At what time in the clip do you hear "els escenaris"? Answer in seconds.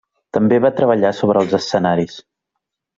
1.47-2.21